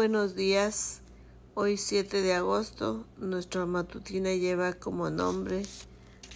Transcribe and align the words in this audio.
buenos 0.00 0.34
días. 0.34 1.02
Hoy 1.52 1.76
7 1.76 2.22
de 2.22 2.32
agosto, 2.32 3.04
nuestra 3.18 3.66
matutina 3.66 4.32
lleva 4.32 4.72
como 4.72 5.10
nombre 5.10 5.62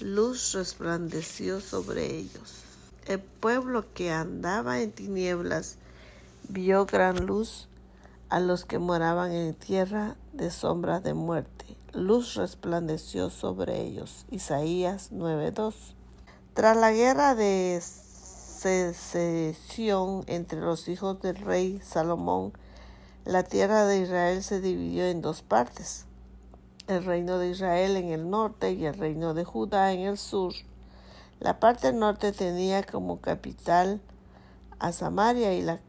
Luz 0.00 0.52
resplandeció 0.52 1.62
sobre 1.62 2.14
ellos. 2.14 2.62
El 3.06 3.20
pueblo 3.20 3.86
que 3.94 4.10
andaba 4.12 4.82
en 4.82 4.92
tinieblas 4.92 5.78
vio 6.50 6.84
gran 6.84 7.24
luz 7.24 7.68
a 8.28 8.38
los 8.38 8.66
que 8.66 8.78
moraban 8.78 9.32
en 9.32 9.54
tierra 9.54 10.18
de 10.34 10.50
sombra 10.50 11.00
de 11.00 11.14
muerte. 11.14 11.64
Luz 11.94 12.34
resplandeció 12.34 13.30
sobre 13.30 13.80
ellos. 13.80 14.26
Isaías 14.30 15.10
9:2. 15.10 15.94
Tras 16.52 16.76
la 16.76 16.92
guerra 16.92 17.34
de 17.34 17.80
secesión 18.60 20.22
entre 20.26 20.60
los 20.60 20.86
hijos 20.86 21.22
del 21.22 21.36
rey 21.36 21.80
Salomón, 21.82 22.52
la 23.24 23.42
tierra 23.42 23.86
de 23.86 24.00
Israel 24.00 24.42
se 24.42 24.60
dividió 24.60 25.06
en 25.06 25.22
dos 25.22 25.40
partes, 25.40 26.04
el 26.88 27.04
reino 27.04 27.38
de 27.38 27.48
Israel 27.48 27.96
en 27.96 28.10
el 28.10 28.28
norte 28.28 28.72
y 28.72 28.84
el 28.84 28.94
reino 28.94 29.32
de 29.32 29.44
Judá 29.44 29.92
en 29.92 30.00
el 30.00 30.18
sur. 30.18 30.52
La 31.40 31.58
parte 31.58 31.92
norte 31.94 32.32
tenía 32.32 32.82
como 32.82 33.22
capital 33.22 34.02
a 34.78 34.92
Samaria 34.92 35.54
y 35.54 35.62
la 35.62 35.80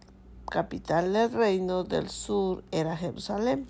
capital 0.49 1.11
del 1.11 1.33
reino 1.33 1.83
del 1.83 2.09
sur 2.09 2.63
era 2.71 2.95
Jerusalén. 2.95 3.67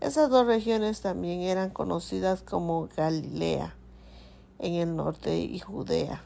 Esas 0.00 0.28
dos 0.28 0.46
regiones 0.46 1.00
también 1.00 1.42
eran 1.42 1.70
conocidas 1.70 2.42
como 2.42 2.88
Galilea 2.96 3.76
en 4.58 4.74
el 4.74 4.96
norte 4.96 5.38
y 5.38 5.60
Judea 5.60 6.24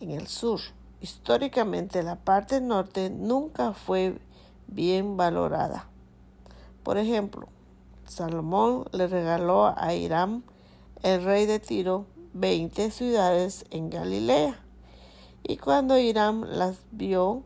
en 0.00 0.12
el 0.12 0.28
sur. 0.28 0.60
Históricamente 1.02 2.02
la 2.02 2.16
parte 2.16 2.62
norte 2.62 3.10
nunca 3.10 3.74
fue 3.74 4.18
bien 4.70 5.16
valorada. 5.16 5.88
Por 6.82 6.98
ejemplo, 6.98 7.48
Salomón 8.06 8.86
le 8.92 9.06
regaló 9.06 9.66
a 9.66 9.94
Hiram, 9.94 10.42
el 11.02 11.22
rey 11.24 11.46
de 11.46 11.60
Tiro, 11.60 12.06
20 12.32 12.90
ciudades 12.90 13.64
en 13.70 13.90
Galilea. 13.90 14.58
Y 15.42 15.56
cuando 15.56 15.98
Hiram 15.98 16.44
las 16.44 16.78
vio, 16.90 17.42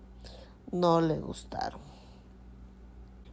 no 0.71 1.01
le 1.01 1.19
gustaron. 1.21 1.81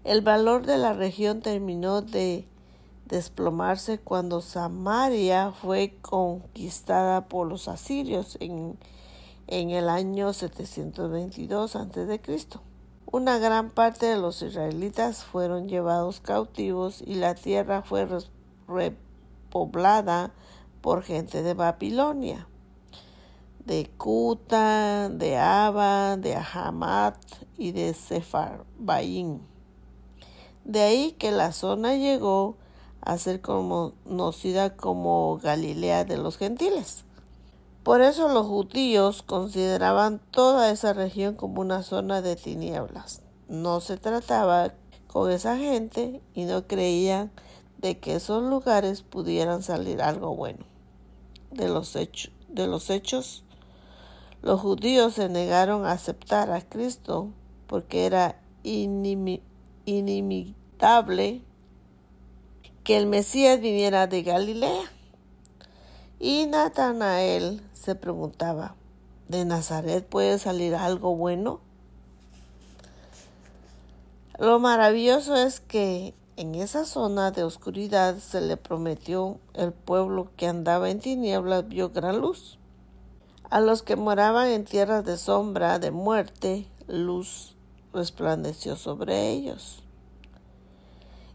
El 0.03 0.22
valor 0.22 0.66
de 0.66 0.78
la 0.78 0.94
región 0.94 1.42
terminó 1.42 2.02
de 2.02 2.48
desplomarse 3.05 4.00
cuando 4.00 4.42
Samaria 4.42 5.52
fue 5.52 5.98
conquistada 6.02 7.28
por 7.28 7.48
los 7.48 7.67
asirios 7.67 8.38
en, 8.39 8.80
en 9.48 9.70
el 9.70 9.89
año 9.89 10.33
722 10.33 11.76
a.C. 11.76 12.22
Una 13.14 13.40
gran 13.40 13.72
parte 13.72 14.06
de 14.06 14.16
los 14.16 14.42
israelitas 14.42 15.26
fueron 15.26 15.67
llevados 15.67 16.22
cautivos 16.22 17.02
y 17.06 17.16
la 17.16 17.36
tierra 17.36 17.81
fue 17.81 18.08
repoblada 18.70 20.31
por 20.80 21.04
gente 21.04 21.44
de 21.44 21.54
Babilonia, 21.54 22.48
de 23.66 23.92
Cuta, 23.98 25.09
de 25.09 25.38
Aba, 25.38 26.16
de 26.16 26.38
Ahamat 26.38 27.17
y 27.58 27.73
de 27.73 27.94
Sefarbaim. 27.94 29.42
De 30.64 30.80
ahí 30.80 31.12
que 31.12 31.32
la 31.32 31.52
zona 31.52 31.95
llegó 31.95 32.56
a 33.02 33.17
ser 33.17 33.42
conocida 33.42 34.78
como 34.78 35.38
Galilea 35.38 36.06
de 36.06 36.16
los 36.16 36.38
gentiles. 36.38 37.04
Por 37.83 38.01
eso 38.01 38.27
los 38.27 38.45
judíos 38.45 39.23
consideraban 39.23 40.19
toda 40.31 40.69
esa 40.69 40.93
región 40.93 41.35
como 41.35 41.61
una 41.61 41.81
zona 41.81 42.21
de 42.21 42.35
tinieblas. 42.35 43.23
No 43.47 43.81
se 43.81 43.97
trataba 43.97 44.75
con 45.07 45.31
esa 45.31 45.57
gente 45.57 46.21
y 46.35 46.45
no 46.45 46.67
creían 46.67 47.31
de 47.79 47.97
que 47.99 48.13
esos 48.15 48.43
lugares 48.43 49.02
pudieran 49.02 49.64
salir 49.64 49.99
algo 50.02 50.36
bueno. 50.36 50.65
De 51.49 51.67
los, 51.67 51.95
hechos, 51.95 53.43
los 54.41 54.61
judíos 54.61 55.15
se 55.15 55.27
negaron 55.27 55.86
a 55.86 55.93
aceptar 55.93 56.52
a 56.52 56.61
Cristo 56.61 57.30
porque 57.67 58.05
era 58.05 58.39
inimitable 58.64 59.41
que 62.83 62.97
el 62.97 63.08
Mesías 63.08 63.59
viniera 63.59 64.05
de 64.08 64.23
Galilea. 64.23 65.01
Y 66.23 66.45
Natanael 66.45 67.64
se 67.73 67.95
preguntaba, 67.95 68.76
¿de 69.27 69.43
Nazaret 69.43 70.05
puede 70.05 70.37
salir 70.37 70.76
algo 70.76 71.15
bueno? 71.15 71.61
Lo 74.37 74.59
maravilloso 74.59 75.36
es 75.36 75.61
que 75.61 76.14
en 76.37 76.54
esa 76.54 76.86
zona 76.86 77.32
de 77.32 77.43
oscuridad 77.43 78.20
se 78.20 78.39
le 78.39 78.55
prometió 78.55 79.39
el 79.55 79.71
pueblo 79.73 80.30
que 80.37 80.45
andaba 80.45 80.92
en 80.92 80.99
tinieblas 80.99 81.67
vio 81.67 81.89
gran 81.89 82.21
luz. 82.21 82.59
A 83.49 83.59
los 83.59 83.82
que 83.82 83.95
moraban 83.95 84.49
en 84.49 84.64
tierras 84.64 85.03
de 85.03 85.17
sombra, 85.17 85.80
de 85.80 85.89
muerte, 85.89 86.67
luz 86.88 87.55
resplandeció 87.93 88.76
sobre 88.76 89.32
ellos. 89.32 89.82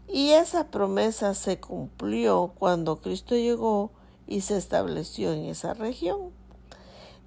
Y 0.07 0.29
esa 0.29 0.67
promesa 0.67 1.33
se 1.33 1.59
cumplió 1.59 2.53
cuando 2.57 3.01
Cristo 3.01 3.35
llegó 3.35 3.91
y 4.27 4.41
se 4.41 4.57
estableció 4.57 5.31
en 5.31 5.45
esa 5.45 5.73
región. 5.73 6.31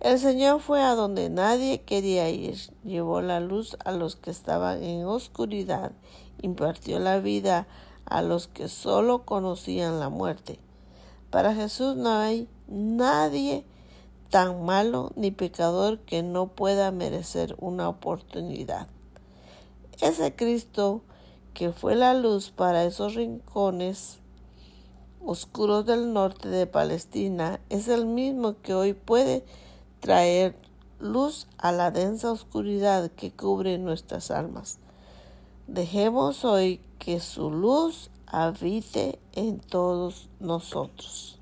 El 0.00 0.18
Señor 0.18 0.60
fue 0.60 0.82
a 0.82 0.94
donde 0.94 1.28
nadie 1.28 1.82
quería 1.82 2.30
ir, 2.30 2.56
llevó 2.84 3.20
la 3.20 3.40
luz 3.40 3.76
a 3.84 3.92
los 3.92 4.16
que 4.16 4.30
estaban 4.30 4.82
en 4.82 5.04
oscuridad, 5.04 5.92
impartió 6.40 6.98
la 6.98 7.18
vida 7.18 7.66
a 8.06 8.22
los 8.22 8.48
que 8.48 8.68
solo 8.68 9.24
conocían 9.24 10.00
la 10.00 10.08
muerte. 10.08 10.58
Para 11.30 11.54
Jesús 11.54 11.96
no 11.96 12.10
hay 12.10 12.48
nadie 12.66 13.64
tan 14.30 14.64
malo 14.64 15.12
ni 15.16 15.30
pecador 15.30 15.98
que 16.00 16.22
no 16.22 16.48
pueda 16.48 16.90
merecer 16.92 17.54
una 17.58 17.88
oportunidad. 17.88 18.86
Ese 20.00 20.34
Cristo 20.34 21.02
que 21.52 21.72
fue 21.72 21.94
la 21.94 22.14
luz 22.14 22.50
para 22.50 22.84
esos 22.84 23.14
rincones 23.14 24.18
oscuros 25.24 25.86
del 25.86 26.12
norte 26.12 26.48
de 26.48 26.66
Palestina 26.66 27.60
es 27.68 27.88
el 27.88 28.06
mismo 28.06 28.56
que 28.62 28.74
hoy 28.74 28.94
puede 28.94 29.44
traer 30.00 30.56
luz 30.98 31.46
a 31.58 31.72
la 31.72 31.90
densa 31.90 32.30
oscuridad 32.30 33.10
que 33.10 33.30
cubre 33.30 33.78
nuestras 33.78 34.30
almas. 34.30 34.78
Dejemos 35.66 36.44
hoy 36.44 36.80
que 36.98 37.20
su 37.20 37.50
luz 37.50 38.10
habite 38.26 39.18
en 39.32 39.60
todos 39.60 40.28
nosotros. 40.40 41.38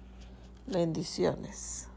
Bendiciones. 0.67 1.88